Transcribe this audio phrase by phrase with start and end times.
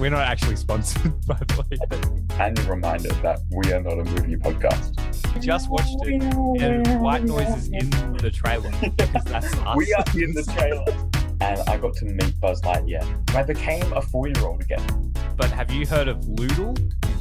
[0.00, 2.38] we're not actually sponsored, by the way.
[2.38, 4.96] And a reminder that we are not a movie podcast.
[5.34, 6.22] We just watched it,
[6.62, 8.70] and White Noise is in the trailer.
[9.76, 10.84] We are in the trailer.
[11.42, 13.34] And I got to meet Buzz Lightyear.
[13.34, 15.12] I became a four-year-old again.
[15.36, 16.76] But have you heard of Lewdle?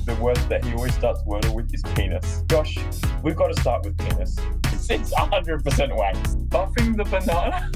[0.05, 2.43] The word that he always starts Wordle with is penis.
[2.47, 2.77] Gosh,
[3.23, 4.37] we've got to start with penis.
[4.65, 6.35] It's, it's 100% wax.
[6.47, 7.69] Buffing the banana.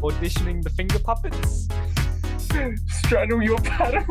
[0.00, 1.68] Auditioning the finger puppets?
[2.86, 4.04] Straddle your paddle.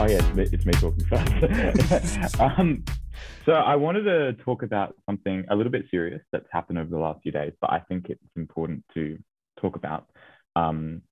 [0.00, 2.40] Oh yeah, it's me, it's me talking first.
[2.40, 2.84] um,
[3.44, 6.98] so I wanted to talk about something a little bit serious that's happened over the
[6.98, 9.18] last few days, but I think it's important to
[9.60, 10.06] talk about.
[10.54, 11.02] Um,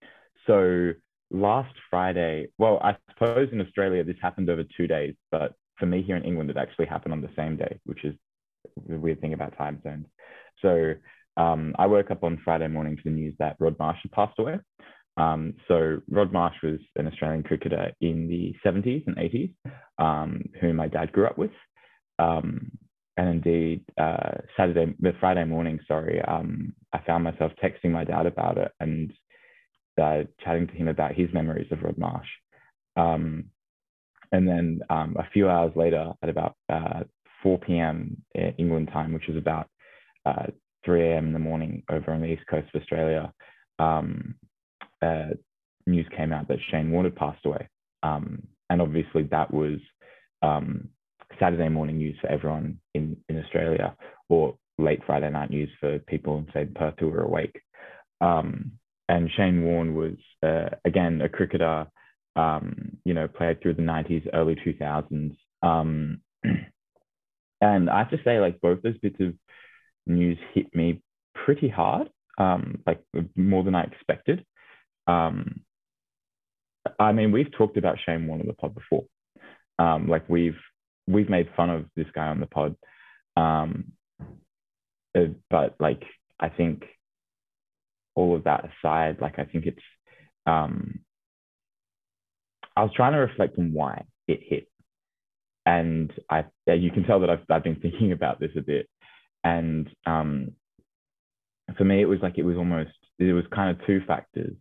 [0.47, 0.93] so
[1.31, 6.03] last Friday, well, I suppose in Australia this happened over two days, but for me
[6.03, 8.15] here in England, it actually happened on the same day, which is
[8.89, 10.07] the weird thing about time zones.
[10.63, 10.95] So
[11.37, 14.39] um, I woke up on Friday morning to the news that Rod Marsh had passed
[14.39, 14.59] away.
[15.19, 19.55] Um, so Rod Marsh was an Australian cricketer in the 70s and 80s,
[19.99, 21.53] um, who my dad grew up with.
[22.19, 22.71] Um,
[23.17, 28.27] and indeed, uh, Saturday, the Friday morning, sorry, um, I found myself texting my dad
[28.27, 29.13] about it and
[30.01, 32.29] uh, chatting to him about his memories of Rod Marsh.
[32.97, 33.47] Um,
[34.33, 37.05] and then a few hours later, at about uh,
[37.47, 38.21] 4 p.m.
[38.59, 39.69] England time, which is about
[40.25, 40.47] uh,
[40.85, 41.27] 3 a.m.
[41.29, 43.33] in the morning over on the east coast of Australia,
[43.79, 44.35] um,
[45.01, 45.29] uh,
[45.87, 47.69] news came out that Shane Warne had passed away.
[48.03, 49.79] Um, and obviously, that was
[50.43, 50.89] um,
[51.39, 53.95] Saturday morning news for everyone in, in Australia,
[54.29, 57.63] or late Friday night news for people in, say, Perth who were awake.
[58.21, 58.73] Um,
[59.09, 61.87] and Shane Warne was, uh, again, a cricketer,
[62.35, 65.37] um, you know, played through the 90s, early 2000s.
[67.61, 69.35] And I have to say, like, both those bits of
[70.07, 71.03] news hit me
[71.35, 72.09] pretty hard,
[72.39, 73.03] um, like
[73.35, 74.45] more than I expected.
[75.07, 75.63] Um,
[76.99, 79.05] I mean, we've talked about Shane Warne on the pod before.
[79.79, 80.59] Um, like we've
[81.07, 82.77] we've made fun of this guy on the pod,
[83.37, 83.93] um,
[85.15, 86.03] uh, but like
[86.41, 86.85] I think
[88.15, 89.83] all of that aside, like I think it's
[90.47, 91.01] um,
[92.75, 94.69] I was trying to reflect on why it hit,
[95.67, 98.89] and I yeah, you can tell that I've I've been thinking about this a bit,
[99.45, 100.53] and um,
[101.77, 104.55] for me it was like it was almost it was kind of two factors.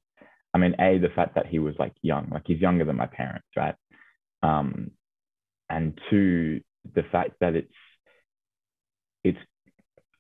[0.53, 3.07] I mean, a the fact that he was like young, like he's younger than my
[3.07, 3.75] parents, right?
[4.41, 4.91] Um,
[5.69, 6.61] and two
[6.93, 7.73] the fact that it's
[9.23, 9.39] it's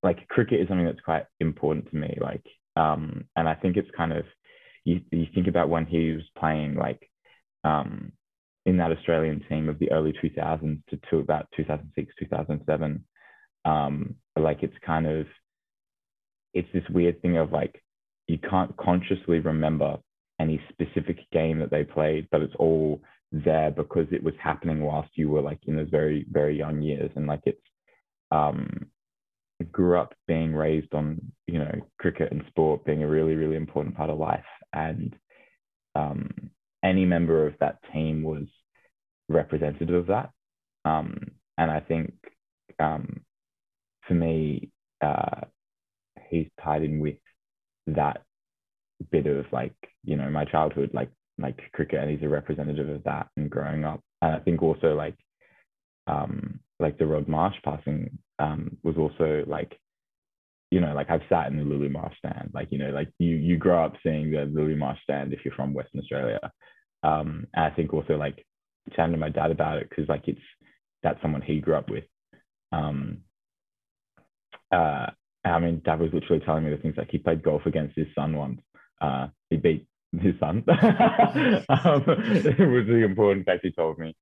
[0.03, 2.43] like cricket is something that's quite important to me like
[2.75, 4.25] um and i think it's kind of
[4.83, 7.09] you, you think about when he was playing like
[7.63, 8.11] um
[8.65, 13.03] in that australian team of the early 2000s to, to about 2006 2007
[13.65, 15.25] um like it's kind of
[16.53, 17.81] it's this weird thing of like
[18.27, 19.97] you can't consciously remember
[20.39, 25.09] any specific game that they played but it's all there because it was happening whilst
[25.15, 27.11] you were like in those very very young years.
[27.15, 27.61] And like it's
[28.31, 28.87] um
[29.71, 33.95] grew up being raised on you know cricket and sport being a really really important
[33.95, 34.45] part of life.
[34.73, 35.15] And
[35.95, 36.29] um
[36.85, 38.45] any member of that team was
[39.27, 40.29] representative of that.
[40.85, 42.13] Um and i think
[42.79, 43.21] um
[44.07, 45.41] for me uh
[46.29, 47.17] he's tied in with
[47.87, 48.23] that
[49.11, 53.03] bit of like you know my childhood like like cricket and he's a representative of
[53.03, 54.01] that and growing up.
[54.21, 55.17] And i think also like
[56.07, 59.77] um like the rod marsh passing um was also like
[60.71, 63.35] you know like i've sat in the Lillee marsh stand like you know like you
[63.35, 66.39] you grow up seeing the Lillee marsh stand if you're from western australia
[67.03, 68.45] um and i think also like
[68.95, 70.39] chatting to my dad about it because like it's
[71.03, 72.03] that's someone he grew up with
[72.71, 73.19] um
[74.71, 75.07] uh
[75.43, 78.07] i mean dad was literally telling me the things like he played golf against his
[78.15, 78.61] son once
[79.01, 79.87] uh he beat
[80.21, 80.63] his son.
[80.67, 84.15] um, it was the important fact he told me.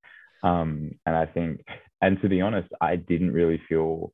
[0.44, 1.66] Um, and I think,
[2.02, 4.12] and to be honest, I didn't really feel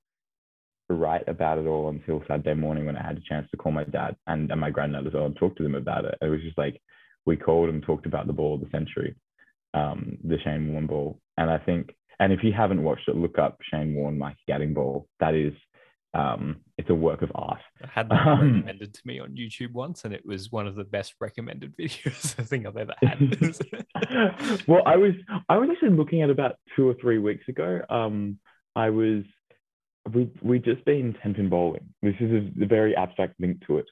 [0.89, 3.83] right about it all until Saturday morning when I had a chance to call my
[3.83, 6.17] dad and, and my granddad as well and talk to them about it.
[6.21, 6.81] It was just like
[7.29, 9.15] we called and talked about the ball of the century,
[9.73, 11.19] um, the Shane Warne ball.
[11.37, 14.73] And I think, and if you haven't watched it, look up Shane Warne Mike Gatting
[14.73, 15.07] ball.
[15.19, 15.53] That is
[16.15, 17.59] um, it's a work of art.
[17.83, 20.75] I had that um, recommended to me on YouTube once, and it was one of
[20.75, 23.19] the best recommended videos I think I've ever had.
[24.67, 25.13] well, I was
[25.47, 27.81] I was actually looking at about two or three weeks ago.
[27.89, 28.39] Um,
[28.75, 29.23] I was
[30.11, 31.93] we we just been tenpin bowling.
[32.01, 33.85] This is a, a, very abstract link to it.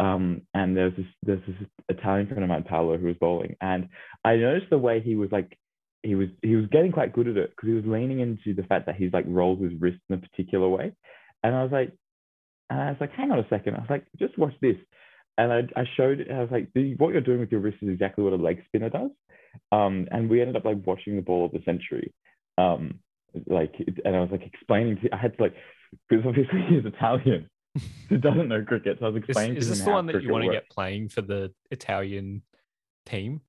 [0.00, 3.88] Um, and there's this there's this Italian friend of mine, Paolo, who was bowling, and
[4.24, 5.56] I noticed the way he was like
[6.02, 8.66] he was he was getting quite good at it because he was leaning into the
[8.66, 10.94] fact that he's like rolls his wrist in a particular way
[11.42, 11.92] and I was like,
[12.68, 13.74] And I was like, hang on a second.
[13.74, 14.76] I was like, just watch this.
[15.38, 16.68] And I, I showed, I was like,
[16.98, 19.10] what you're doing with your wrist is exactly what a leg spinner does.
[19.72, 22.12] Um, and we ended up like watching the ball of the century.
[22.58, 23.00] Um,
[23.46, 23.74] like,
[24.04, 25.54] and I was like explaining to, I had to like,
[26.08, 27.48] because obviously he's Italian,
[28.08, 28.98] who doesn't know cricket.
[29.00, 30.56] So I was explaining is to this the one that you want to works.
[30.60, 32.42] get playing for the Italian
[33.06, 33.40] team?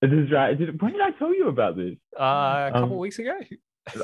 [0.00, 0.56] This is right.
[0.58, 1.94] Did, when did I tell you about this?
[2.18, 3.38] Uh, a couple Um, weeks ago.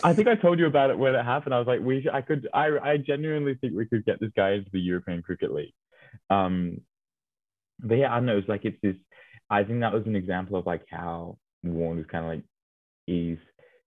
[0.02, 1.54] I think I told you about it when it happened.
[1.54, 4.30] I was like, we, should, I could, I, I genuinely think we could get this
[4.36, 5.74] guy into the European Cricket League.
[6.30, 6.80] Um,
[7.78, 8.38] but yeah, I don't know.
[8.38, 8.96] It's like it's this.
[9.48, 12.42] I think that was an example of like how Warne was kind of like
[13.06, 13.38] he's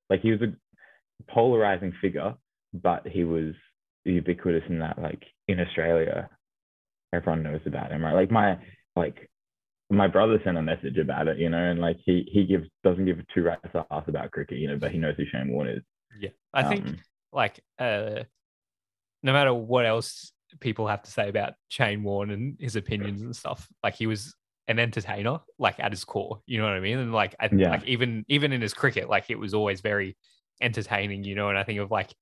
[0.10, 0.54] like he was a
[1.32, 2.34] polarizing figure,
[2.74, 3.54] but he was
[4.06, 6.30] ubiquitous in that like in Australia,
[7.14, 8.14] everyone knows about him, right?
[8.14, 8.58] Like my
[8.96, 9.30] like
[9.90, 13.06] my brother sent a message about it, you know, and like he he gives doesn't
[13.06, 13.62] give two rats
[13.92, 15.84] ass about cricket, you know, but he knows who Shane Warne is.
[16.20, 16.98] Yeah, I think Um,
[17.32, 18.24] like uh,
[19.22, 23.36] no matter what else people have to say about Shane Warne and his opinions and
[23.36, 24.36] stuff, like he was
[24.68, 26.42] an entertainer, like at his core.
[26.46, 26.98] You know what I mean?
[27.00, 27.72] And like, I, Yeah.
[27.72, 30.16] like even even in his cricket, like it was always very
[30.62, 31.24] entertaining.
[31.24, 32.14] You know, and I think of like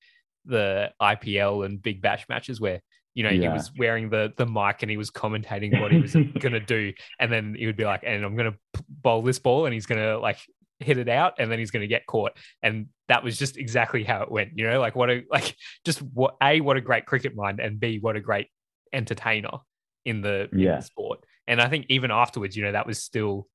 [0.46, 2.82] the IPL and Big Bash matches where
[3.14, 6.16] you know he was wearing the the mic and he was commentating what he was
[6.40, 8.56] gonna do, and then he would be like, "And I'm gonna
[8.88, 10.40] bowl this ball," and he's gonna like
[10.80, 12.32] hit it out, and then he's gonna get caught,
[12.64, 14.52] and that was just exactly how it went.
[14.56, 17.80] You know, like what a like just what a what a great cricket mind, and
[17.80, 18.48] b what a great
[18.94, 19.60] entertainer
[20.06, 21.20] in the, in the sport.
[21.48, 23.48] And I think even afterwards, you know, that was still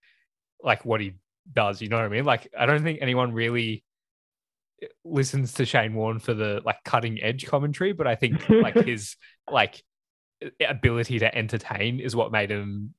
[0.62, 1.14] like what he
[1.52, 1.80] does.
[1.80, 2.24] You know what I mean?
[2.24, 3.84] Like I don't think anyone really
[5.04, 9.16] listens to Shane Warne for the like cutting edge commentary, but I think like his
[9.50, 9.82] like
[10.66, 12.94] ability to entertain is what made him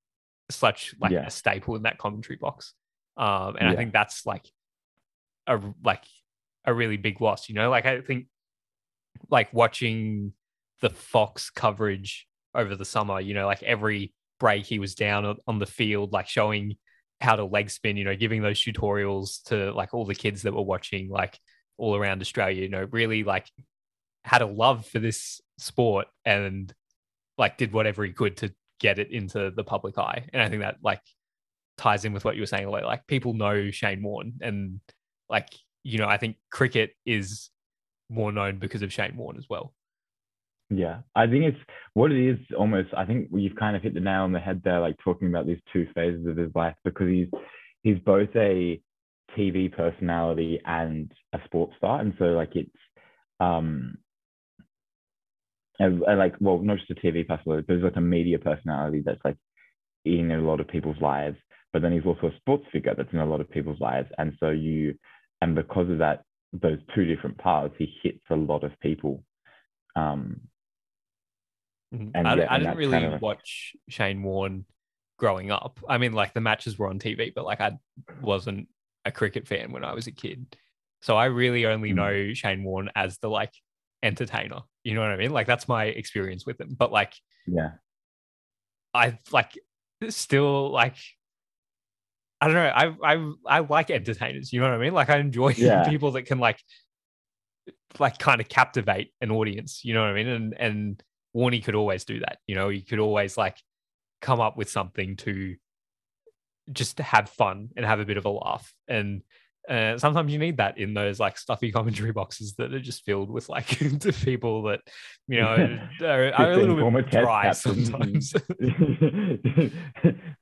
[0.49, 1.27] such like Yeah.
[1.27, 2.73] a staple in that commentary box.
[3.15, 4.45] Um, and I think that's like
[5.47, 6.03] a like
[6.65, 7.49] a really big loss.
[7.49, 8.25] You know, like I think
[9.29, 10.33] like watching
[10.81, 13.19] the Fox coverage over the summer.
[13.19, 16.75] You know, like every break he was down on the field, like showing
[17.21, 17.97] how to leg spin.
[17.97, 21.39] You know, giving those tutorials to like all the kids that were watching, like
[21.77, 22.61] all around Australia.
[22.61, 23.49] You know, really like
[24.23, 26.73] had a love for this sport and
[27.37, 30.27] like did whatever he could to get it into the public eye.
[30.33, 31.01] And I think that like
[31.77, 34.79] ties in with what you were saying, like, like people know Shane Warne and
[35.29, 35.47] like,
[35.83, 37.49] you know, I think cricket is
[38.09, 39.73] more known because of Shane Warne as well.
[40.69, 41.59] Yeah, I think it's
[41.93, 42.89] what it is almost.
[42.95, 45.47] I think you've kind of hit the nail on the head there, like talking about
[45.47, 47.29] these two phases of his life because he's
[47.83, 48.81] he's both a
[49.37, 52.69] TV personality and a sports star, and so like it's
[53.39, 53.97] um
[55.79, 59.01] and, and like well not just a TV personality, but he's like a media personality
[59.05, 59.37] that's like
[60.05, 61.37] in a lot of people's lives,
[61.73, 64.33] but then he's also a sports figure that's in a lot of people's lives, and
[64.39, 64.95] so you
[65.41, 69.23] and because of that those two different paths, he hits a lot of people.
[69.95, 70.41] Um,
[71.93, 72.11] Mhm.
[72.15, 74.65] And I, yeah, I and didn't really kind of- watch Shane Warne
[75.17, 75.79] growing up.
[75.87, 77.77] I mean, like the matches were on TV, but like I
[78.21, 78.67] wasn't
[79.07, 80.55] a cricket fan when I was a kid.
[81.01, 81.95] So I really only Mm.
[81.95, 83.53] know Shane Warne as the like
[84.03, 84.61] entertainer.
[84.83, 85.31] You know what I mean?
[85.31, 86.75] Like that's my experience with him.
[86.77, 87.13] But like
[87.45, 87.71] yeah.
[88.93, 89.57] I like
[90.09, 90.95] still like
[92.39, 92.61] I don't know.
[92.67, 94.53] I I I like entertainers.
[94.53, 94.93] You know what I mean?
[94.93, 95.87] Like I enjoy Yeah.
[95.89, 96.59] people that can like
[97.99, 99.83] like kind of captivate an audience.
[99.83, 100.27] You know what I mean?
[100.27, 101.03] And and
[101.35, 102.39] Warney could always do that.
[102.47, 103.57] You know, he could always like
[104.21, 105.55] come up with something to
[106.71, 108.73] just to have fun and have a bit of a laugh.
[108.87, 109.21] And
[109.67, 113.29] uh, sometimes you need that in those like stuffy commentary boxes that are just filled
[113.29, 114.79] with like the people that
[115.27, 118.31] you know are, are a 15 little bit dry sometimes.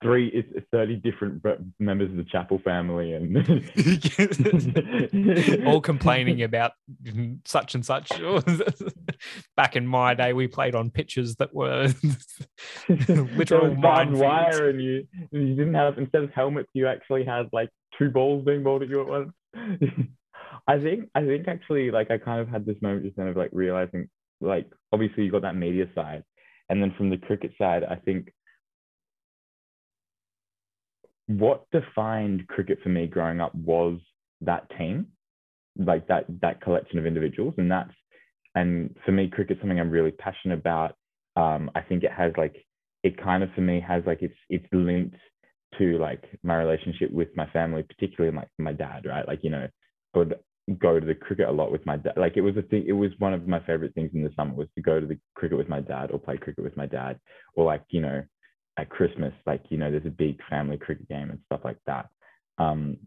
[0.03, 1.43] Three, it's 30 different
[1.79, 3.35] members of the Chappell family, and
[5.65, 6.73] all complaining about
[7.45, 8.11] such and such.
[9.55, 11.93] Back in my day, we played on pitches that were
[12.89, 17.69] literal barbed wire, and you you didn't have instead of helmets, you actually had like
[17.97, 19.33] two balls being bowled at you at once.
[20.67, 23.37] I think I think actually like I kind of had this moment just then of
[23.37, 24.09] like realizing
[24.41, 26.23] like obviously you got that media side,
[26.69, 28.31] and then from the cricket side, I think
[31.27, 33.99] what defined cricket for me growing up was
[34.41, 35.07] that team,
[35.77, 37.93] like that that collection of individuals, and that's
[38.55, 40.95] and for me, cricket's something I'm really passionate about.
[41.35, 42.55] Um, I think it has like
[43.03, 45.17] it kind of for me has like it's it's linked
[45.77, 49.27] to like my relationship with my family, particularly like my dad, right?
[49.27, 49.67] Like you know,
[50.15, 50.39] I would
[50.79, 52.13] go to the cricket a lot with my dad.
[52.17, 52.85] Like it was a thing.
[52.87, 55.19] It was one of my favorite things in the summer was to go to the
[55.35, 57.19] cricket with my dad or play cricket with my dad,
[57.55, 58.23] or like you know,
[58.77, 62.07] at Christmas, like you know, there's a big family cricket game and stuff like that.
[62.57, 62.97] Um,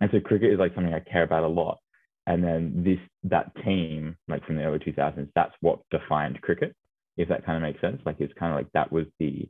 [0.00, 1.78] and so cricket is like something I care about a lot.
[2.26, 6.74] And then this that team, like from the early 2000s, that's what defined cricket.
[7.16, 8.00] if that kind of makes sense.
[8.06, 9.48] Like it's kind of like that was the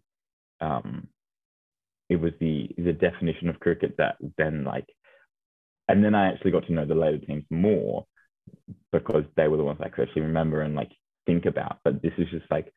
[0.61, 1.09] um
[2.09, 4.87] it was the the definition of cricket that then like
[5.89, 8.07] and then I actually got to know the later teams more
[8.93, 10.93] because they were the ones I could actually remember and like
[11.27, 11.79] think about.
[11.85, 12.73] But this is just like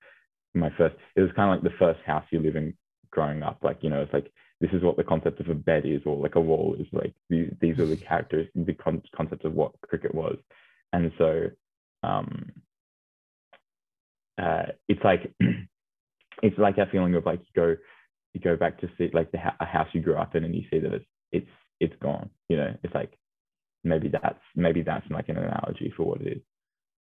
[0.54, 2.76] my first it was kind of like the first house you live in
[3.12, 3.60] growing up.
[3.64, 6.18] Like, you know, it's like this is what the concept of a bed is or
[6.18, 9.80] like a wall is like these these are the characters the con- concept of what
[9.82, 10.38] cricket was.
[10.94, 11.48] And so
[12.04, 12.52] um
[14.42, 15.32] uh it's like
[16.42, 17.76] it's like that feeling of like you go
[18.34, 20.64] you go back to see like the a house you grew up in and you
[20.72, 21.50] see that it's it's
[21.80, 22.74] it's gone you know?
[22.84, 23.18] It's like
[23.84, 26.42] maybe that's maybe that's like an analogy for what it is.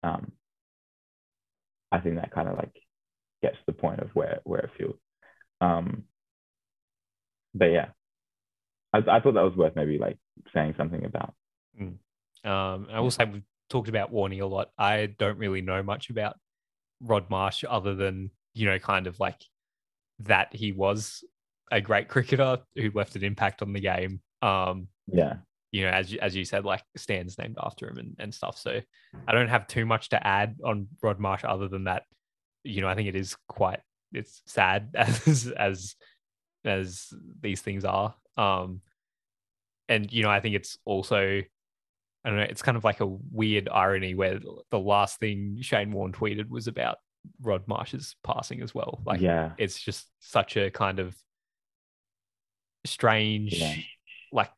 [0.04, 0.33] Um
[1.92, 2.73] i think that kind of like
[3.42, 4.97] gets to the point of where where it feels.
[5.61, 6.04] Um
[7.54, 7.88] but yeah
[8.92, 10.19] i, I thought that was worth maybe like
[10.54, 11.35] saying something about
[11.80, 11.95] mm.
[12.45, 16.11] um i will say we've talked about Warney a lot i don't really know much
[16.11, 16.37] about
[17.00, 19.40] rod marsh other than you know kind of like
[20.21, 21.25] that he was
[21.71, 24.21] a great cricketer who left an impact on the game.
[24.42, 25.35] Um, yeah.
[25.73, 28.59] You know, as as you said, like stands named after him and, and stuff.
[28.59, 28.80] So
[29.28, 32.02] I don't have too much to add on Rod Marsh other than that.
[32.64, 33.78] You know, I think it is quite
[34.12, 35.95] it's sad as as
[36.64, 38.14] as these things are.
[38.37, 38.81] Um,
[39.88, 41.43] and you know, I think it's also
[42.25, 44.40] I don't know, it's kind of like a weird irony where
[44.71, 46.99] the last thing Shane Warne tweeted was about
[47.40, 49.00] Rod Marsh's passing as well.
[49.05, 51.17] Like, yeah, it's just such a kind of
[52.85, 53.75] strange, yeah.
[54.33, 54.50] like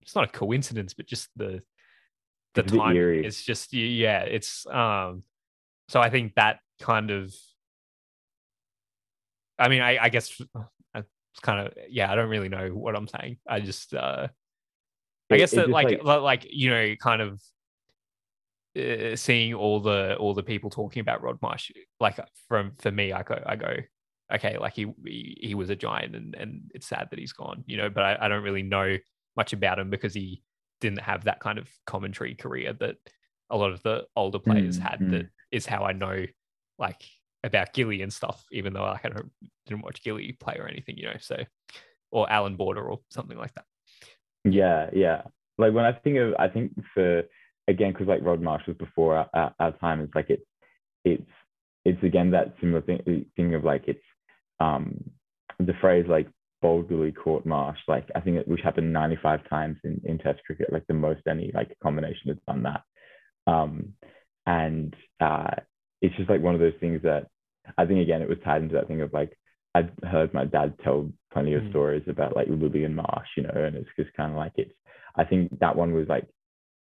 [0.00, 1.62] it's not a coincidence, but just the
[2.54, 2.96] the it's time.
[2.96, 5.22] It's just yeah, it's um.
[5.88, 7.34] So I think that kind of.
[9.58, 10.40] I mean, I, I guess
[11.34, 12.10] it's kind of yeah.
[12.10, 13.38] I don't really know what I'm saying.
[13.48, 14.28] I just uh.
[15.30, 17.40] I guess that like, like like you know kind of
[18.78, 23.12] uh, seeing all the all the people talking about Rod Marsh, like from for me,
[23.12, 23.74] I go I go,
[24.32, 27.64] okay, like he he, he was a giant, and and it's sad that he's gone,
[27.66, 27.90] you know.
[27.90, 28.96] But I, I don't really know
[29.36, 30.42] much about him because he
[30.80, 32.96] didn't have that kind of commentary career that
[33.50, 34.86] a lot of the older players mm-hmm.
[34.86, 35.10] had.
[35.10, 35.30] That mm.
[35.50, 36.26] is how I know
[36.78, 37.02] like
[37.44, 39.30] about Gilly and stuff, even though I don't
[39.66, 41.16] didn't watch Gilly play or anything, you know.
[41.20, 41.36] So
[42.10, 43.64] or Allan Border or something like that.
[44.44, 45.22] Yeah, yeah.
[45.58, 47.22] Like when I think of, I think for
[47.68, 50.00] again because like Rod Marsh was before our, our, our, time.
[50.00, 50.44] It's like it's
[51.04, 51.30] it's
[51.84, 54.04] it's again that similar thing thing of like it's
[54.60, 55.10] um
[55.58, 56.28] the phrase like
[56.62, 57.78] boldly caught Marsh.
[57.86, 61.20] Like I think it which happened 95 times in, in Test cricket, like the most
[61.28, 62.82] any like combination has done that.
[63.46, 63.94] Um,
[64.46, 65.50] and uh,
[66.00, 67.28] it's just like one of those things that
[67.78, 69.36] I think again it was tied into that thing of like
[69.74, 71.70] I've heard my dad tell plenty of mm.
[71.70, 74.72] stories about like Lillee and Marsh, you know, and it's just kind of like it's.
[75.16, 76.26] I think that one was like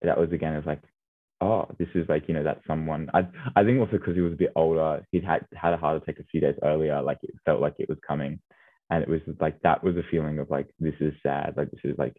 [0.02, 0.82] that was again, it was like,
[1.40, 3.10] oh, this is like, you know, that's someone.
[3.12, 3.20] I
[3.54, 6.18] I think also because he was a bit older, he'd had had a heart attack
[6.18, 7.02] a few days earlier.
[7.02, 8.40] Like it felt like it was coming,
[8.88, 11.54] and it was like that was a feeling of like this is sad.
[11.56, 12.16] Like this is like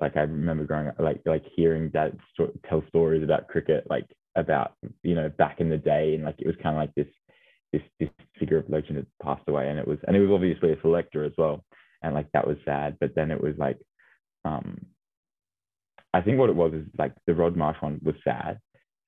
[0.00, 4.06] like I remember growing up, like like hearing dad st- tell stories about cricket, like
[4.36, 7.12] about you know back in the day, and like it was kind of like this
[7.72, 8.08] this this
[8.38, 11.24] figure of legend had passed away, and it was and it was obviously a selector
[11.24, 11.64] as well,
[12.02, 12.96] and like that was sad.
[13.00, 13.78] But then it was like
[14.44, 14.86] um
[16.14, 18.58] I think what it was is like the Rod Marsh one was sad,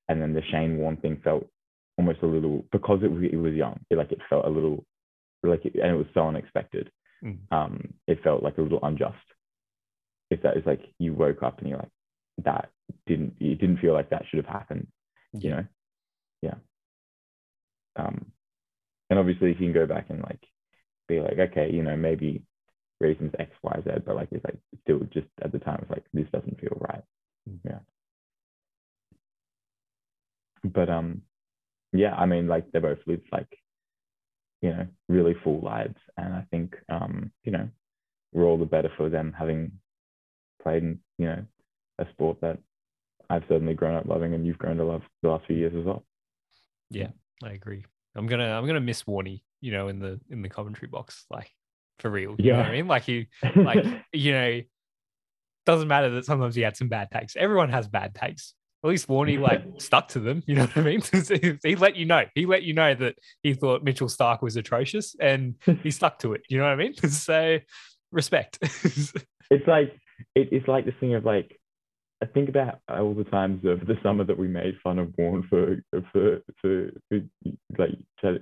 [0.08, 1.48] and then the Shane Warne thing felt
[1.98, 3.80] almost a little because it was it was young.
[3.90, 4.84] It, like it felt a little
[5.42, 6.90] like it, and it was so unexpected.
[7.24, 7.38] Mm.
[7.50, 9.16] Um, it felt like a little unjust.
[10.30, 11.90] If that is like you woke up and you're like
[12.44, 12.70] that
[13.06, 14.86] didn't you didn't feel like that should have happened,
[15.32, 15.64] you know?
[16.42, 16.54] Yeah.
[17.96, 18.32] Um,
[19.10, 20.40] and obviously you can go back and like
[21.08, 22.42] be like, okay, you know, maybe
[23.00, 26.04] reasons X, Y, Z, but like it's like still just at the time it's like
[26.14, 27.02] this doesn't feel right.
[27.48, 27.58] Mm.
[27.64, 27.78] Yeah.
[30.64, 31.22] But um
[31.92, 33.58] yeah, I mean like they both lived like,
[34.62, 35.98] you know, really full lives.
[36.16, 37.68] And I think um, you know,
[38.32, 39.72] we're all the better for them having
[40.62, 41.44] played in, you know,
[41.98, 42.58] a sport that
[43.28, 45.84] I've certainly grown up loving and you've grown to love the last few years as
[45.84, 46.04] well.
[46.90, 47.08] Yeah,
[47.42, 47.84] I agree.
[48.16, 51.24] I'm gonna I'm gonna miss Warney, you know, in the in the commentary box.
[51.30, 51.50] Like
[51.98, 52.32] for real.
[52.32, 52.52] You yeah.
[52.52, 52.88] know what I mean?
[52.88, 54.60] Like he like, you know,
[55.66, 57.36] doesn't matter that sometimes he had some bad takes.
[57.36, 58.54] Everyone has bad takes.
[58.82, 60.42] At least Warney like stuck to them.
[60.46, 61.02] You know what I mean?
[61.62, 62.24] he let you know.
[62.34, 66.32] He let you know that he thought Mitchell Starc was atrocious, and he stuck to
[66.32, 66.42] it.
[66.48, 66.94] You know what I mean?
[66.96, 67.58] So
[68.10, 68.58] respect.
[68.62, 69.94] it's like
[70.34, 71.59] it, it's like this thing of like
[72.22, 75.46] I think about all the times of the summer that we made fun of Warne
[75.48, 77.20] for for for, for
[77.78, 77.90] like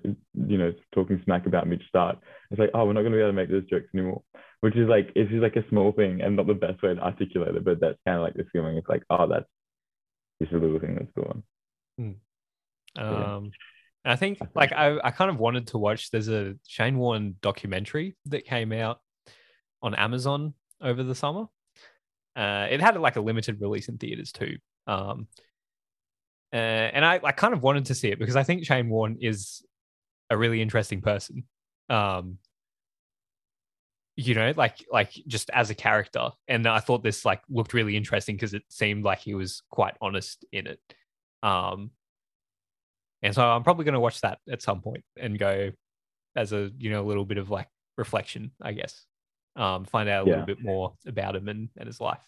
[0.03, 1.83] you know talking smack about Mitch.
[1.95, 4.23] It's like oh we're not going to be able to make those jokes anymore,
[4.61, 7.01] which is like it's just like a small thing and not the best way to
[7.01, 8.77] articulate it, but that's kind of like the feeling.
[8.77, 9.47] It's like oh that's
[10.43, 11.43] just a little thing that's gone.
[11.99, 13.03] Hmm.
[13.03, 13.51] Um,
[14.05, 14.13] yeah.
[14.13, 14.73] I think like.
[14.73, 19.01] I, I kind of wanted to watch there's a Shane Warne documentary that came out
[19.83, 21.47] on Amazon over the summer.
[22.39, 24.59] Uh, it had like a limited release in theaters too.
[24.87, 25.27] Um,
[26.53, 29.19] uh, and I, I kind of wanted to see it because I think Shane Warne
[29.21, 29.63] is
[30.31, 31.43] a really interesting person.
[31.91, 32.39] Um,
[34.15, 36.31] you know, like like just as a character.
[36.47, 39.95] And I thought this like looked really interesting because it seemed like he was quite
[40.01, 40.81] honest in it.
[41.43, 41.91] Um,
[43.21, 45.73] and so I'm probably going to watch that at some point and go
[46.37, 49.05] as a you know a little bit of like reflection, I guess.
[49.59, 50.37] Um, find out a Yeah.
[50.37, 52.23] little bit more about him and, and his life.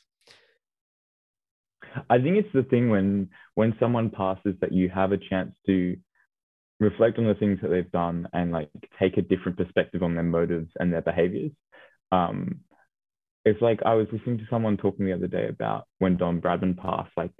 [2.09, 5.97] I think it's the thing when when someone passes that you have a chance to
[6.81, 10.25] reflect on the things that they've done and like take a different perspective on their
[10.25, 11.53] motives and their behaviors.
[12.11, 12.61] Um,
[13.45, 16.77] it's like I was listening to someone talking the other day about when Don Bradman
[16.77, 17.33] passed, like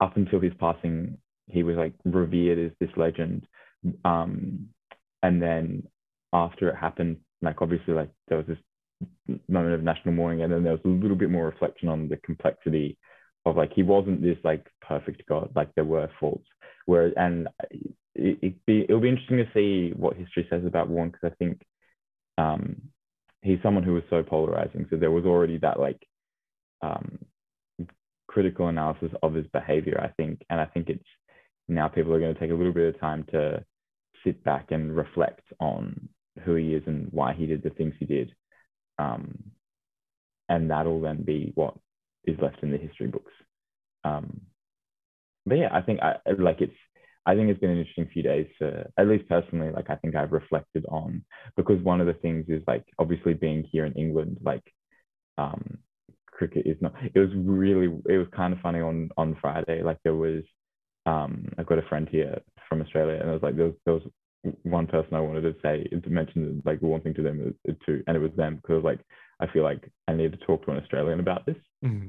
[0.00, 3.46] up until his passing, he was like revered as this legend.
[4.04, 4.68] Um,
[5.22, 5.84] and then
[6.32, 8.58] after it happened, like obviously like there was this
[9.48, 12.16] moment of national mourning and then there was a little bit more reflection on the
[12.18, 12.96] complexity
[13.46, 16.46] of like he wasn't this like perfect god like there were faults.
[16.86, 17.48] Where and
[18.14, 21.34] it, it be it'll be interesting to see what history says about Warne because I
[21.36, 21.62] think
[22.38, 22.82] um
[23.42, 24.86] he's someone who was so polarizing.
[24.90, 26.00] So there was already that like
[26.82, 27.18] um
[28.28, 30.42] critical analysis of his behavior I think.
[30.50, 31.04] And I think it's
[31.68, 33.64] now people are going to take a little bit of time to
[34.24, 36.08] sit back and reflect on
[36.44, 38.34] who he is and why he did the things he did
[38.98, 39.52] um
[40.48, 41.74] and that'll then be what
[42.24, 43.32] is left in the history books.
[44.04, 44.42] Um,
[45.46, 46.74] but yeah, I think I like it's.
[47.26, 48.46] I think it's been an interesting few days.
[48.58, 51.24] To, at least personally, like I think I've reflected on
[51.56, 54.62] because one of the things is like obviously being here in England, like
[55.38, 55.78] um,
[56.30, 56.94] cricket is not.
[57.14, 57.86] It was really.
[58.08, 59.82] It was kind of funny on on Friday.
[59.82, 60.42] Like there was.
[61.06, 63.94] Um, I've got a friend here from Australia, and I was like there was, there
[63.94, 64.02] was
[64.62, 68.02] one person I wanted to say to mention like one thing to them uh, too,
[68.06, 69.00] and it was them because like
[69.40, 71.56] I feel like I need to talk to an Australian about this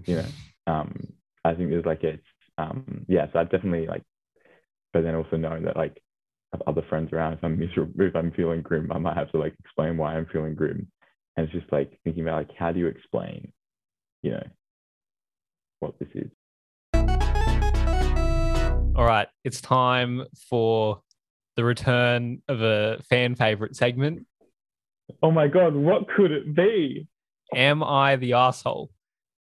[0.08, 0.26] you know?
[0.68, 2.24] Um i think there's like it's
[2.58, 4.04] um yeah so i definitely like
[4.94, 6.02] but then also knowing that like
[6.54, 9.32] I have other friends around if i'm miserable if i'm feeling grim i might have
[9.32, 10.88] to like explain why i'm feeling grim.
[11.38, 13.52] And it's just like thinking about like how do you explain
[14.22, 14.44] you know
[15.82, 16.32] what this is?
[18.96, 21.02] All right, it's time for
[21.56, 24.26] the return of a fan favorite segment.
[25.24, 27.08] oh my god what could it be
[27.54, 28.90] Am I the asshole?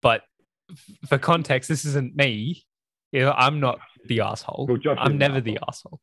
[0.03, 0.23] But
[0.71, 2.65] f- for context, this isn't me.
[3.15, 4.67] I'm not the asshole.
[4.69, 6.01] Well, I'm never the asshole.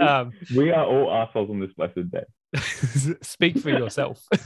[0.00, 2.24] um, we are all assholes on this blessed day
[3.22, 4.22] speak for yourself.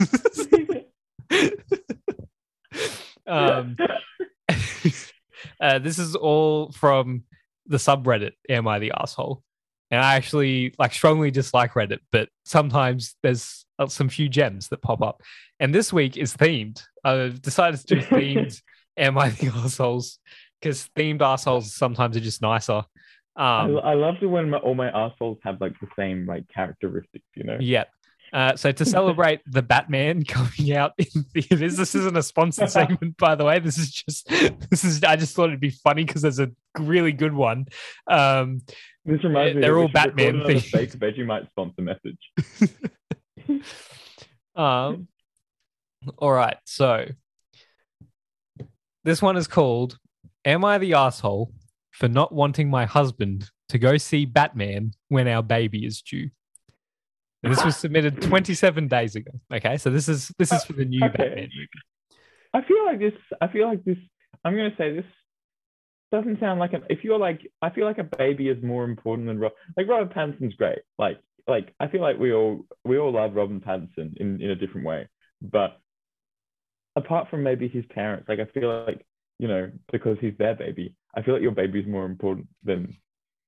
[3.27, 3.77] um,
[5.61, 7.25] uh, this is all from
[7.67, 9.43] the subreddit am i the asshole?
[9.91, 14.83] And i actually like strongly dislike reddit but sometimes there's uh, some few gems that
[14.83, 15.23] pop up.
[15.59, 16.83] And this week is themed.
[17.05, 18.61] I've decided to do themed
[18.97, 20.19] am i the assholes?
[20.61, 22.83] Because themed assholes sometimes are just nicer.
[23.37, 26.45] I, um I love it when my, all my assholes have like the same like
[26.49, 27.59] characteristics you know?
[27.61, 27.85] Yeah
[28.33, 33.17] uh, so to celebrate the Batman coming out in theaters, this isn't a sponsored segment,
[33.17, 33.59] by the way.
[33.59, 34.29] This is just
[34.71, 35.03] this is.
[35.03, 37.67] I just thought it'd be funny because there's a really good one.
[38.07, 38.61] Um,
[39.05, 39.61] This reminds me.
[39.63, 40.63] They're all Batman themed.
[40.63, 42.19] Fake Vegemite sponsor message.
[44.55, 45.09] um,
[46.19, 47.07] all right, so
[49.05, 49.99] this one is called
[50.45, 51.53] "Am I the asshole
[51.91, 56.31] for not wanting my husband to go see Batman when our baby is due?"
[57.43, 59.31] And this was submitted 27 days ago.
[59.53, 61.29] Okay, so this is this is for the new uh, Okay.
[61.29, 61.69] Batman movie.
[62.53, 63.13] I feel like this.
[63.41, 63.97] I feel like this.
[64.45, 65.05] I'm gonna say this
[66.13, 66.83] doesn't sound like an.
[66.91, 69.53] If you're like, I feel like a baby is more important than Rob.
[69.77, 70.81] Like Robert Pattinson's great.
[70.99, 74.57] Like, like I feel like we all we all love Robin Pattinson in in a
[74.57, 75.09] different way.
[75.41, 75.79] But
[76.97, 79.07] apart from maybe his parents, like I feel like
[79.39, 82.97] you know because he's their baby, I feel like your baby is more important than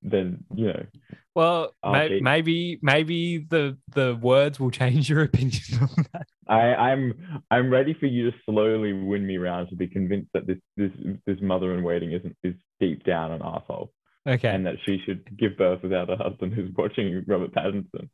[0.02, 0.86] than you know.
[1.34, 6.26] Well, may, maybe maybe the the words will change your opinion on that.
[6.48, 10.46] I, I'm I'm ready for you to slowly win me round to be convinced that
[10.46, 10.92] this this
[11.26, 13.92] this mother in waiting isn't is deep down an asshole.
[14.24, 14.50] Okay.
[14.50, 18.08] and that she should give birth without a husband who's watching Robert Pattinson.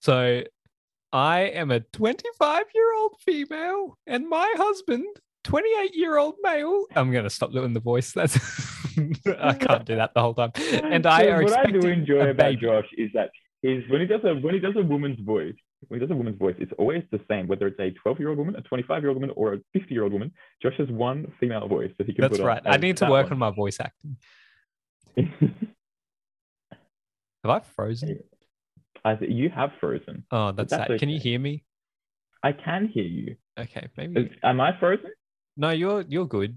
[0.00, 0.42] So
[1.12, 5.06] I am a 25 year old female, and my husband,
[5.44, 6.86] 28 year old male.
[6.96, 8.12] I'm going to stop doing the voice.
[8.12, 8.34] That's
[9.40, 10.52] I can't do that the whole time.
[10.84, 12.58] And I So are what I do enjoy about.
[12.58, 13.30] Josh is that
[13.62, 15.54] he's when he does a when he does a woman's voice,
[15.88, 18.28] when he does a woman's voice, it's always the same, whether it's a 12 year
[18.30, 20.32] old woman, a 25 year old woman, or a 50 year old woman.
[20.62, 22.62] Josh has one female voice that he can That's right.
[22.64, 24.16] I need to work one- on my voice acting.
[27.44, 28.20] Have I frozen?
[29.04, 30.24] I th- you have frozen.
[30.30, 31.00] Oh, that's, that's sad.
[31.00, 31.64] Can you hear me?
[32.42, 33.34] I can hear you.
[33.58, 34.20] Okay, maybe.
[34.22, 35.10] Is- Am I frozen?
[35.56, 36.56] No, you're you're good.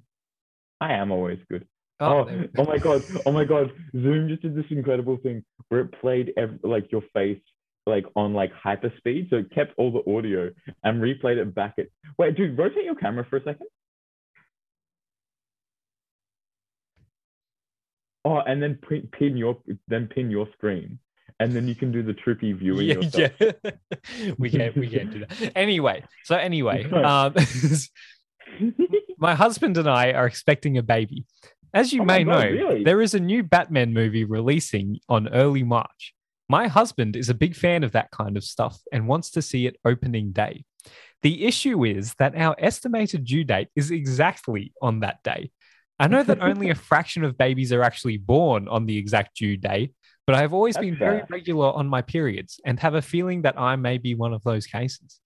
[0.80, 1.67] I am always good.
[2.00, 3.04] Oh, Oh, oh, my god!
[3.26, 3.72] Oh my god!
[3.94, 7.40] Zoom just did this incredible thing where it played ev- like your face
[7.88, 10.50] like on like hyper speed, so it kept all the audio
[10.84, 11.88] and replayed it back at.
[12.18, 13.68] Wait, dude, rotate your camera for a second.
[18.26, 20.98] Oh, and then pin, pin your then pin your screen,
[21.40, 22.88] and then you can do the trippy viewing.
[22.88, 23.32] yeah, yourself.
[23.40, 24.32] yeah.
[24.40, 25.52] we can't we can't do that.
[25.56, 27.36] Anyway, so anyway, um,
[29.20, 31.26] my husband and I are expecting a baby.
[31.76, 32.84] As you Oh may God, know, really?
[32.86, 36.14] there is a new Batman movie releasing on early March.
[36.48, 39.68] My husband is a big fan of that kind of stuff and wants to see
[39.68, 40.64] it opening day.
[41.22, 45.52] The issue is that our estimated due date is exactly on that day.
[46.00, 49.58] I know that only a fraction of babies are actually born on the exact due
[49.58, 49.92] day,
[50.26, 51.28] but I have always That's been very fair.
[51.30, 54.66] regular on my periods and have a feeling that I may be one of those
[54.66, 55.20] cases.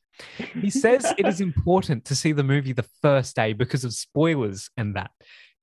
[0.60, 4.70] He says it is important to see the movie the first day because of spoilers
[4.78, 5.12] and that.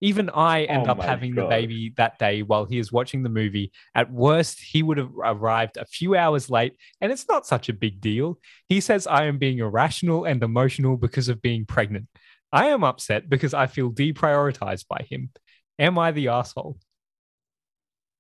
[0.01, 3.31] Even I end Oh up having the baby that day while he is watching the
[3.31, 3.73] movie.
[3.95, 7.73] At worst, he would have arrived a few hours late, and it's not such a
[7.73, 8.39] big deal.
[8.69, 12.09] He says I am being irrational and emotional because of being pregnant.
[12.53, 15.31] I am upset because I feel deprioritized by him.
[15.79, 16.79] Am I the asshole?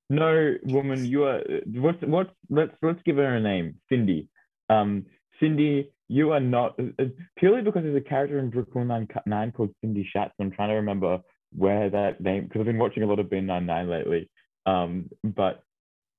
[0.08, 1.42] No, woman, you are.
[1.66, 2.30] What's what?
[2.48, 4.28] Let's let's give her a name, Cindy.
[4.70, 5.06] Um,
[5.40, 7.04] Cindy, you are not uh,
[7.36, 10.32] purely because there's a character in Brooklyn Nine Nine called Cindy Schatz.
[10.40, 11.18] I'm trying to remember
[11.54, 14.30] where that name because I've been watching a lot of Ben Nine Nine lately.
[14.66, 15.62] Um, but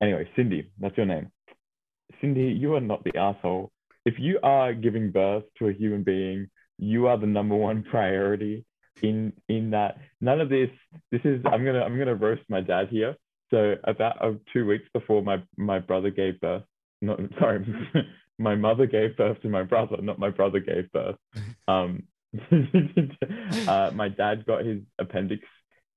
[0.02, 1.32] anyway, Cindy, that's your name.
[2.22, 3.72] Cindy, you are not the asshole.
[4.06, 8.66] If you are giving birth to a human being, you are the number one priority
[9.02, 9.98] in in that.
[10.22, 10.70] None of this.
[11.12, 11.42] This is.
[11.46, 11.82] I'm gonna.
[11.82, 13.16] I'm gonna roast my dad here.
[13.50, 16.64] So about uh, two weeks before my my brother gave birth,
[17.02, 17.66] not sorry,
[18.40, 21.18] my mother gave birth to my brother, not my brother gave birth.
[21.70, 22.04] Um,
[23.68, 25.44] uh, my dad got his appendix,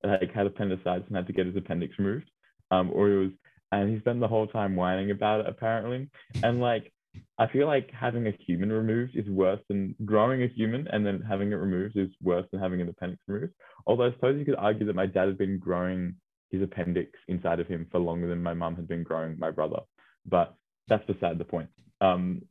[0.02, 2.30] like had appendicitis and had to get his appendix removed.
[2.70, 3.30] Um, or it was,
[3.72, 6.08] and he spent the whole time whining about it apparently.
[6.42, 6.92] And like,
[7.38, 11.22] I feel like having a human removed is worse than growing a human and then
[11.28, 13.52] having it removed is worse than having an appendix removed.
[13.86, 16.14] Although I suppose you could argue that my dad had been growing
[16.50, 19.80] his appendix inside of him for longer than my mum had been growing my brother.
[20.26, 20.54] But
[20.88, 21.68] that's beside the point.
[22.00, 22.42] Um,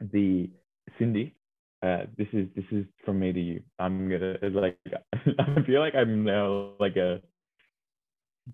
[0.00, 0.50] the
[0.98, 1.35] Cindy,
[1.82, 3.62] uh, this is this is from me to you.
[3.78, 7.20] I'm gonna like I feel like I'm now like a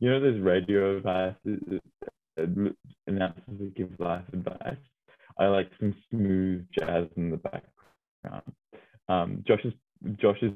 [0.01, 2.43] you know this radio advice uh,
[3.07, 4.77] announcers that give life advice.
[5.39, 8.53] I like some smooth jazz in the background.
[9.09, 9.73] Um, Josh is
[10.21, 10.53] Josh is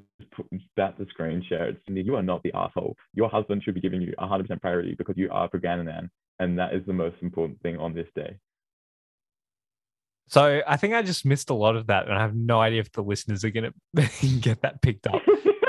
[0.77, 1.81] about to screen share it.
[1.87, 2.97] Cindy, you are not the asshole.
[3.15, 6.85] Your husband should be giving you 100% priority because you are Pagananan, and that is
[6.87, 8.37] the most important thing on this day.
[10.29, 12.81] So I think I just missed a lot of that, and I have no idea
[12.81, 15.23] if the listeners are going to get that picked up.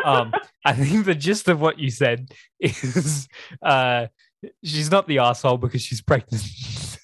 [0.03, 0.33] Um,
[0.65, 3.27] I think the gist of what you said is
[3.61, 4.07] uh,
[4.63, 6.43] she's not the asshole because she's pregnant.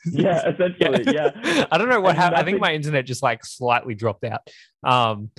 [0.05, 1.65] yeah, essentially, yeah.
[1.71, 2.41] I don't know what And happened.
[2.41, 4.41] I think my internet just like slightly dropped out.
[4.83, 5.29] Um,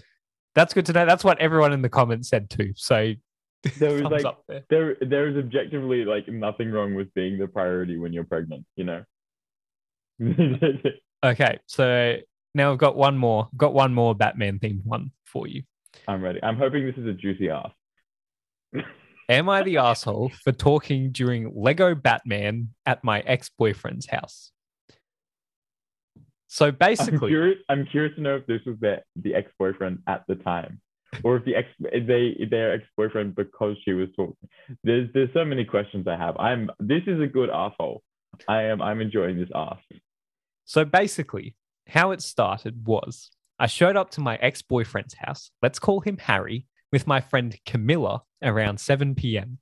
[0.54, 1.04] that's good to know.
[1.06, 2.72] That's what everyone in the comments said too.
[2.76, 3.12] So
[3.78, 4.62] There was like there.
[4.70, 8.84] there there is objectively like nothing wrong with being the priority when you're pregnant, you
[8.84, 9.02] know.
[11.24, 12.16] Okay, so
[12.54, 13.48] now I've got one more.
[13.56, 15.62] Got one more Batman themed one for you.
[16.06, 16.38] I'm ready.
[16.42, 17.70] I'm hoping this is a juicy ass.
[19.30, 24.52] Am I the asshole for talking during Lego Batman at my ex boyfriend's house?
[26.46, 27.58] So basically, I'm curious.
[27.70, 30.82] I'm curious to know if this was their the ex boyfriend at the time,
[31.22, 34.36] or if the ex if they if their ex boyfriend because she was talking.
[34.82, 36.36] There's there's so many questions I have.
[36.36, 38.02] I'm this is a good asshole.
[38.46, 39.78] I am I'm enjoying this ass.
[40.64, 45.50] So basically, how it started was I showed up to my ex boyfriend's house.
[45.62, 49.58] Let's call him Harry with my friend Camilla around 7 p.m.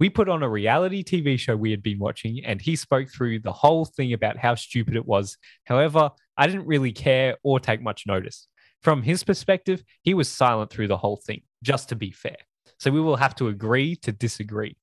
[0.00, 3.40] We put on a reality TV show we had been watching, and he spoke through
[3.40, 5.36] the whole thing about how stupid it was.
[5.64, 8.48] However, I didn't really care or take much notice.
[8.82, 12.36] From his perspective, he was silent through the whole thing, just to be fair.
[12.78, 14.76] So we will have to agree to disagree.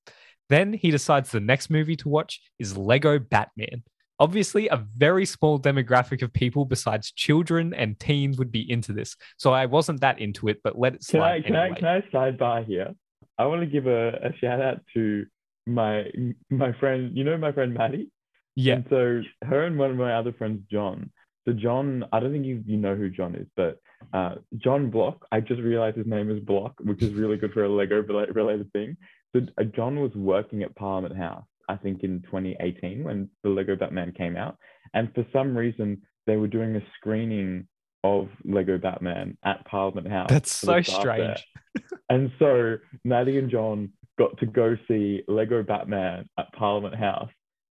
[0.50, 3.84] Then he decides the next movie to watch is Lego Batman.
[4.22, 9.16] Obviously, a very small demographic of people besides children and teens would be into this.
[9.38, 11.76] So I wasn't that into it, but let it Can I slide can anyway.
[11.76, 12.94] I can I sidebar here?
[13.40, 15.26] I want to give a, a shout out to
[15.66, 16.06] my
[16.52, 17.18] my friend.
[17.18, 18.12] You know my friend Maddie.
[18.56, 18.76] yeah.
[18.76, 21.12] And so her and one of my other friends, John.
[21.48, 23.80] So John, I don't think you you know who John is, but
[24.14, 25.26] uh, John Block.
[25.32, 28.36] I just realized his name is Block, which is really good for a Lego rela-
[28.36, 28.98] related thing.
[29.36, 31.46] So uh, John was working at Parliament House.
[31.72, 34.58] I think in 2018 when the Lego Batman came out,
[34.94, 37.68] and for some reason they were doing a screening
[38.04, 40.30] of Lego Batman at Parliament House.
[40.30, 41.46] That's so strange.
[42.10, 47.30] And so Maddie and John got to go see Lego Batman at Parliament House.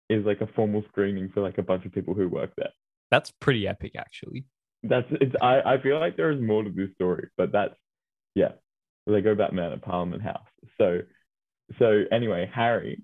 [0.09, 2.71] Is like a formal screening for like a bunch of people who work there.
[3.11, 4.47] That's pretty epic, actually.
[4.85, 5.35] That's it's.
[5.43, 7.75] I I feel like there is more to this story, but that's
[8.37, 8.53] yeah,
[9.09, 10.47] Lego Batman at Parliament House.
[10.81, 11.01] So
[11.79, 13.03] so anyway, Harry,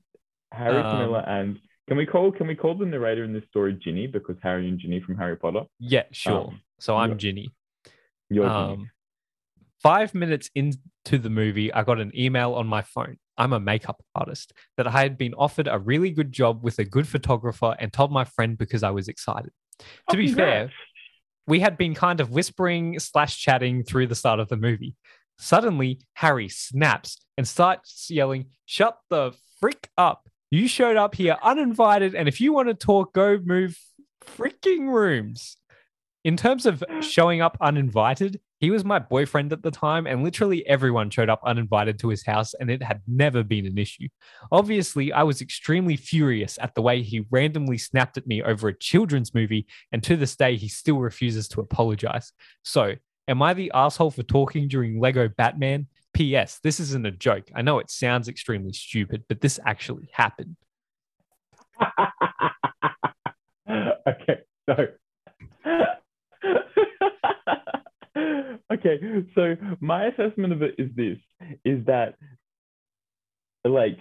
[0.54, 3.74] Harry Um, Camilla, and can we call can we call the narrator in this story
[3.82, 5.64] Ginny because Harry and Ginny from Harry Potter.
[5.78, 6.48] Yeah, sure.
[6.48, 7.54] Um, so I'm you're- Ginny.
[8.30, 8.54] You're Ginny.
[8.74, 8.90] Um,
[9.82, 13.18] five minutes into the movie, I got an email on my phone.
[13.36, 16.84] I'm a makeup artist that I had been offered a really good job with a
[16.84, 19.50] good photographer and told my friend because I was excited.
[19.80, 20.70] To Oh, be fair,
[21.46, 24.94] we had been kind of whispering slash chatting through the start of the movie.
[25.38, 30.23] Suddenly, Harry snaps and starts yelling, Shut the frick up.
[30.54, 33.76] You showed up here uninvited, and if you want to talk, go move
[34.24, 35.56] freaking rooms.
[36.22, 40.64] In terms of showing up uninvited, he was my boyfriend at the time, and literally
[40.68, 44.06] everyone showed up uninvited to his house, and it had never been an issue.
[44.52, 48.78] Obviously, I was extremely furious at the way he randomly snapped at me over a
[48.78, 52.32] children's movie, and to this day, he still refuses to apologize.
[52.62, 52.94] So,
[53.26, 55.88] am I the asshole for talking during Lego Batman?
[56.14, 56.61] P.S.
[56.62, 57.50] This isn't a joke.
[57.55, 60.57] I know it sounds extremely stupid, but this actually happened.
[63.68, 64.87] okay, so
[68.72, 69.00] okay,
[69.35, 71.18] so my assessment of it is this:
[71.64, 72.14] is that
[73.64, 73.98] like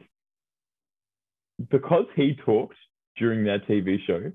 [1.70, 2.76] because he talked
[3.18, 4.32] during their TV show,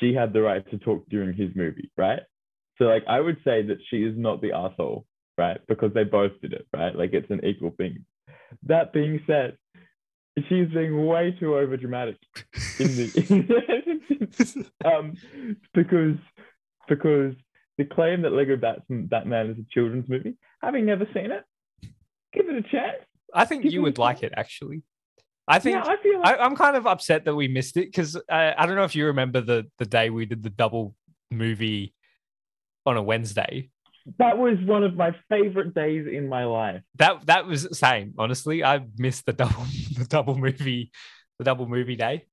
[0.00, 2.20] she had the right to talk during his movie, right?
[2.78, 5.06] So like I would say that she is not the asshole,
[5.38, 5.60] right?
[5.68, 6.94] Because they both did it, right?
[6.94, 8.04] Like it's an equal thing.
[8.64, 9.56] That being said,
[10.48, 12.16] she's being way too overdramatic
[12.78, 15.14] in the um
[15.74, 16.16] because
[16.88, 17.34] because
[17.78, 21.44] the claim that Lego Batman, Batman is a children's movie, having never seen it,
[22.32, 23.02] give it a chance.
[23.34, 24.82] I think Give you would like it, actually.
[25.48, 27.86] I think yeah, I feel like I, I'm kind of upset that we missed it
[27.86, 30.94] because uh, I don't know if you remember the the day we did the double
[31.30, 31.94] movie
[32.84, 33.70] on a Wednesday.
[34.18, 36.82] That was one of my favorite days in my life.
[36.96, 38.14] That that was the same.
[38.18, 39.64] Honestly, I missed the double
[39.98, 40.92] the double movie
[41.38, 42.24] the double movie day.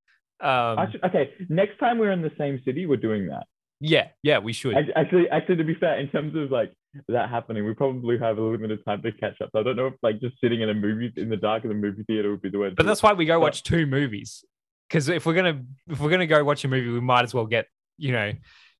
[0.41, 3.45] Um, should, okay, next time we're in the same city, we're doing that.
[3.79, 4.75] yeah, yeah, we should.
[4.95, 6.73] Actually, actually, to be fair, in terms of like
[7.07, 9.49] that happening, we probably have a limited time to catch up.
[9.53, 11.69] So I don't know if like just sitting in a movie in the dark in
[11.69, 12.69] the movie theater would be the way.
[12.69, 14.43] to but that's why we go watch two movies.
[14.89, 17.45] Because if we're gonna if we're gonna go watch a movie, we might as well
[17.45, 18.33] get you know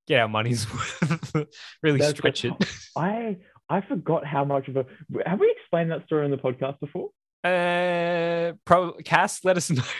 [0.08, 1.36] get our money's worth.
[1.82, 2.54] really That's- stretch it.
[2.98, 3.38] I
[3.70, 4.86] I forgot how much of a
[5.26, 7.10] have we explained that story on the podcast before?
[7.44, 9.84] Uh, pro Cass, let us know.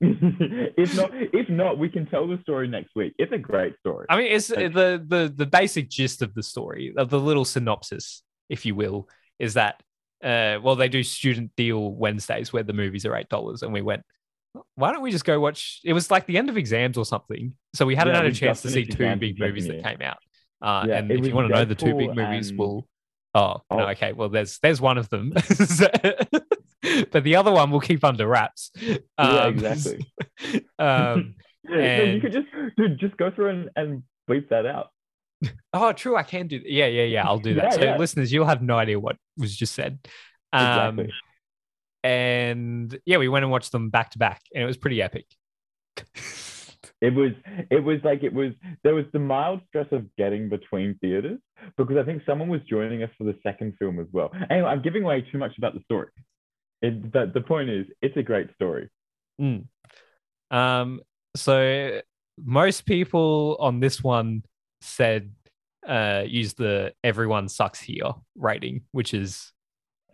[0.00, 3.14] if not, if not, we can tell the story next week.
[3.18, 4.06] It's a great story.
[4.08, 4.68] I mean, it's Okay.
[4.68, 9.08] the the the basic gist of the story, of the little synopsis, if you will,
[9.38, 9.82] is that
[10.22, 13.82] uh, well, they do student deal Wednesdays where the movies are eight dollars, and we
[13.82, 14.02] went.
[14.74, 15.80] Why don't we just go watch?
[15.84, 18.34] It was like the end of exams or something, so we hadn't Yeah, had a
[18.34, 20.18] chance to see two big movies that came out.
[20.60, 22.86] Uh, Yeah, and if you want to know the two big movies, and- we'll.
[23.34, 23.88] Oh, no, Oh.
[23.92, 24.12] okay.
[24.12, 28.70] Well, there's there's one of them, but the other one we'll keep under wraps.
[28.80, 30.06] yeah, Um, exactly.
[30.78, 31.34] um,
[31.64, 34.88] Yeah, no, you and- could just dude, just go through and, and bleep that out.
[35.72, 36.16] Oh, true.
[36.16, 36.58] I can do.
[36.58, 36.68] That.
[36.70, 37.24] Yeah, yeah, yeah.
[37.26, 37.64] I'll do that.
[37.64, 37.96] Yeah, so, yeah.
[37.98, 39.98] listeners, you'll have no idea what was just said.
[40.52, 41.14] Um, Exactly.
[42.02, 45.26] And yeah, we went and watched them back to back, and it was pretty epic.
[47.02, 47.32] It was
[47.68, 48.52] it was like it was
[48.84, 51.40] there was the mild stress of getting between theaters
[51.76, 54.30] because I think someone was joining us for the second film as well.
[54.50, 56.10] Anyway, I'm giving away too much about the story.
[56.80, 58.88] It, but the point is, it's a great story.
[59.40, 59.66] Mm.
[60.52, 61.00] Um,
[61.34, 62.00] so
[62.38, 64.44] most people on this one
[64.80, 65.32] said
[65.88, 69.52] uh use the everyone sucks here rating, which is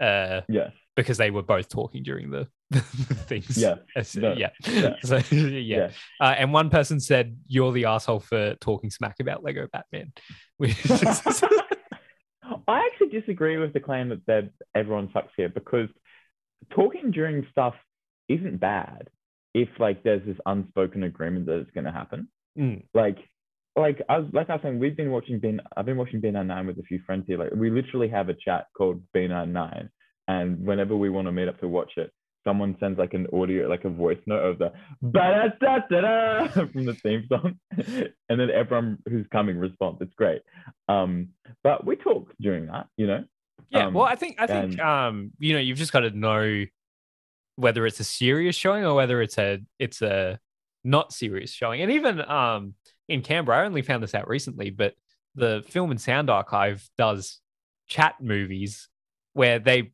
[0.01, 0.73] uh Yes.
[0.99, 3.57] Because they were both talking during the, the things.
[3.57, 3.77] Yeah.
[4.17, 4.51] No, yeah.
[4.67, 4.97] yeah.
[5.05, 5.49] So yeah.
[5.61, 5.91] Yeah.
[6.21, 10.13] Uh, and one person said, You're the asshole for talking smack about Lego Batman.
[10.57, 10.77] Which
[12.67, 15.89] I actually disagree with the claim that that everyone sucks here because
[16.75, 17.75] talking during stuff
[18.29, 19.09] isn't bad
[19.55, 22.29] if like there's this unspoken agreement that it's going to happen.
[22.59, 23.19] Mm, Like,
[23.77, 25.61] like I was like I was saying, we've been watching Ben.
[25.77, 27.39] I've been watching Ben Nine with a few friends here.
[27.39, 29.91] Like, we literally have a chat called Ben Nine,
[30.29, 32.13] and whenever we want to meet up to watch it,
[32.45, 36.49] someone sends like an audio, like a voice note of the ba da da da
[36.67, 40.01] from the theme song, and then everyone who's coming responds.
[40.01, 40.43] It's great.
[40.89, 41.31] Um,
[41.65, 43.25] but we talk during that, you know.
[43.71, 43.87] yeah.
[43.87, 46.65] Um, well, I think, I think, and- um, you know, you've just got to know
[47.57, 50.39] whether it's a serious showing or whether it's a it's a
[50.85, 51.83] not serious showing.
[51.83, 52.75] And even um
[53.09, 54.95] in Canberra, I only found this out recently, but
[55.35, 57.41] the Film and Sound Archive does
[57.89, 58.89] chat movies
[59.33, 59.93] where they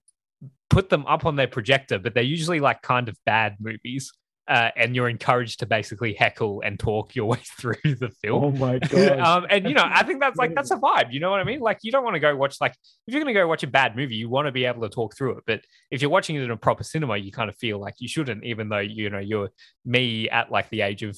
[0.71, 4.13] put them up on their projector, but they're usually like kind of bad movies.
[4.47, 8.45] Uh, and you're encouraged to basically heckle and talk your way through the film.
[8.45, 9.19] Oh my god.
[9.19, 11.13] um, and you know, I think that's like that's a vibe.
[11.13, 11.61] You know what I mean?
[11.61, 12.73] Like you don't want to go watch like
[13.07, 14.91] if you're going to go watch a bad movie, you want to be able to
[14.91, 15.45] talk through it.
[15.47, 18.09] But if you're watching it in a proper cinema, you kind of feel like you
[18.09, 19.49] shouldn't, even though you know you're
[19.87, 21.17] me at like the age of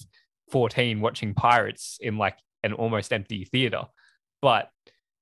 [0.53, 3.83] 14 watching Pirates in like an almost empty theater.
[4.41, 4.71] But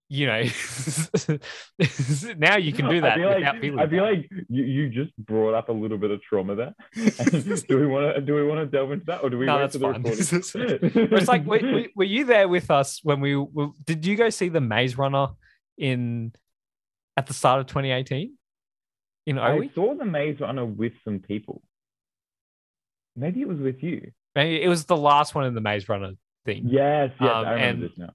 [0.08, 0.42] you know,
[2.36, 3.78] now you can do that I feel like, without feeling.
[3.80, 4.16] I feel bad.
[4.18, 6.74] like you, you just brought up a little bit of trauma there.
[6.94, 9.58] do we want to do we want to delve into that or do we No,
[9.58, 10.02] that's fine.
[10.04, 14.30] it's like, were, were- were you there with us when we were, did you go
[14.30, 15.28] see the Maze Runner
[15.78, 16.32] in
[17.16, 18.34] at the start of 2018
[19.26, 19.74] in I Owie?
[19.74, 21.62] saw the Maze Runner with some people.
[23.16, 24.10] Maybe it was with you.
[24.34, 26.12] Maybe it was the last one in the Maze Runner
[26.44, 26.64] thing.
[26.66, 28.10] Yes, yes, Um, I remember and- this now.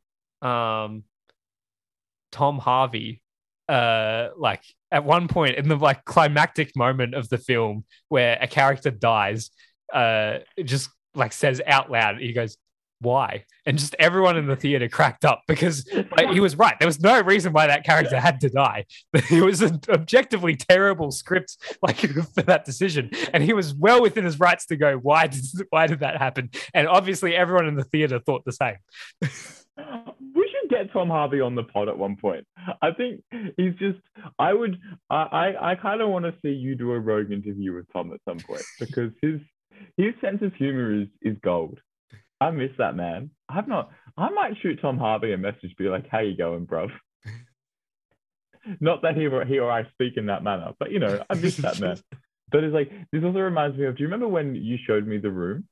[0.86, 1.04] Um,
[2.32, 3.22] Tom Harvey,
[3.68, 8.48] uh, like at one point in the like climactic moment of the film where a
[8.48, 9.52] character dies,
[9.94, 12.58] uh, just like says out loud, he goes,
[13.02, 15.88] "Why?" And just everyone in the theater cracked up because
[16.18, 16.78] like, he was right.
[16.80, 18.86] There was no reason why that character had to die.
[19.32, 21.98] It was an objectively terrible script, like
[22.34, 24.98] for that decision, and he was well within his rights to go.
[24.98, 26.50] Why did why did that happen?
[26.74, 28.78] And obviously, everyone in the theater thought the same.
[30.84, 32.46] get Tom Harvey on the pod at one point.
[32.82, 33.24] I think
[33.58, 34.00] he's just.
[34.38, 34.80] I would.
[35.10, 35.24] I.
[35.32, 38.20] I, I kind of want to see you do a rogue interview with Tom at
[38.28, 39.40] some point because his
[39.98, 41.80] his sense of humor is is gold.
[42.42, 43.32] I miss that man.
[43.50, 43.92] I've not.
[44.18, 46.90] I might shoot Tom Harvey a message, be like, "How you going, bruv?"
[48.80, 51.36] Not that he or he or I speak in that manner, but you know, I
[51.36, 51.98] miss that man.
[52.52, 53.96] But it's like this also reminds me of.
[53.96, 55.68] Do you remember when you showed me the room?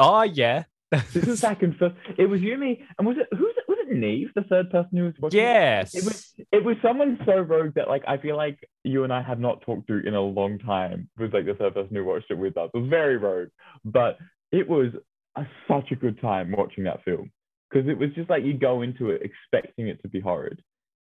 [0.00, 0.64] Oh yeah,
[1.12, 1.96] This was back in first.
[2.16, 3.54] It was you, me, and was it who's
[3.88, 3.94] it?
[3.94, 5.40] Was it Neve, the third person who was watching?
[5.40, 5.42] it?
[5.42, 5.94] yes.
[5.94, 9.22] It was it was someone so rogue that like I feel like you and I
[9.22, 11.08] have not talked to in a long time.
[11.18, 12.70] Was like the third person who watched it with us.
[12.74, 13.48] It was very rogue,
[13.84, 14.18] but
[14.52, 14.92] it was
[15.36, 17.30] a, such a good time watching that film
[17.70, 20.62] because it was just like you go into it expecting it to be horrid,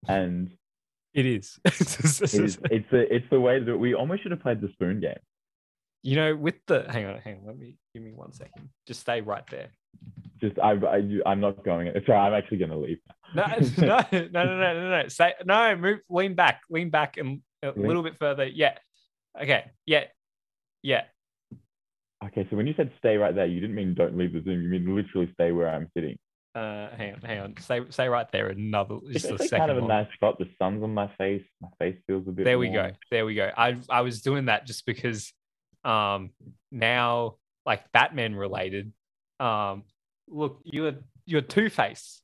[0.08, 0.50] and
[1.14, 1.58] It is.
[1.64, 2.56] it's it's
[2.90, 5.18] the it's the way that we almost should have played the spoon game.
[6.02, 8.70] you know, with the hang on, hang on, let me give me one second.
[8.86, 9.68] Just stay right there.
[10.40, 11.92] Just I, I I'm not going.
[12.06, 12.98] Sorry, I'm actually gonna leave.
[13.34, 13.44] No,
[13.78, 15.08] no, no, no, no, no, no.
[15.08, 18.44] Say no, move lean back, lean back and a Lean- little bit further.
[18.46, 18.76] Yeah.
[19.40, 19.70] Okay.
[19.86, 20.04] Yeah.
[20.82, 21.02] Yeah.
[22.24, 24.62] Okay, so when you said stay right there, you didn't mean don't leave the Zoom.
[24.62, 26.16] You mean literally stay where I'm sitting.
[26.54, 27.54] Uh hang on, hang on.
[27.60, 28.48] Stay stay right there.
[28.48, 29.66] Another It's just a actually second.
[29.68, 30.38] kind of a nice spot.
[30.38, 31.42] The sun's on my face.
[31.60, 32.44] My face feels a bit.
[32.44, 35.32] there we go there we go i i was doing that just because
[35.84, 36.30] um
[36.70, 38.92] now like batman related
[39.42, 39.82] um
[40.28, 40.92] look you're
[41.26, 42.22] you're two-face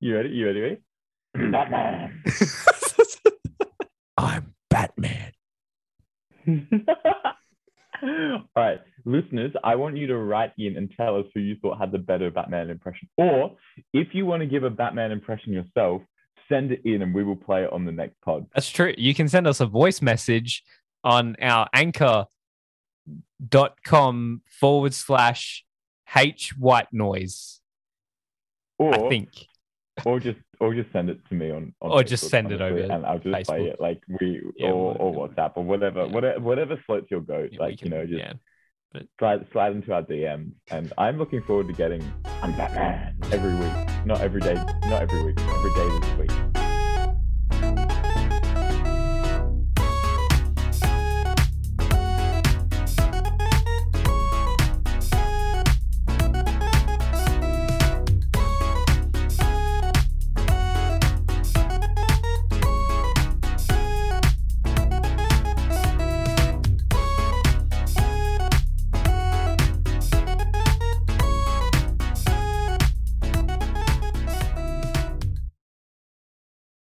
[0.00, 0.30] you ready?
[0.30, 0.60] You ready?
[0.60, 0.78] ready?
[1.34, 2.22] Batman.
[4.18, 5.32] i'm batman
[8.02, 11.78] All right, listeners, I want you to write in and tell us who you thought
[11.78, 13.08] had the better Batman impression.
[13.16, 13.56] Or
[13.92, 16.02] if you want to give a Batman impression yourself,
[16.48, 18.44] send it in and we will play it on the next pod.
[18.52, 20.64] that's true you can send us a voice message
[21.04, 22.26] on our anchor
[23.48, 25.64] dot com forward slash
[26.16, 27.60] h white noise
[28.78, 29.28] Or i think
[30.04, 32.60] or just or just send it to me on, on Or just Facebook, send it
[32.60, 35.28] honestly, over and I'll just play it like we Yeah, or, or.
[35.28, 36.12] WhatsApp or whatever Yeah.
[36.12, 37.50] whatever whatever floats your boat.
[37.52, 38.32] Yeah, like you know, just yeah
[39.18, 40.52] slide slide into our DMs.
[40.70, 42.02] And I'm looking forward to getting
[42.42, 44.06] I'm Batman every week.
[44.06, 46.49] Not every day, not every week, every day this week.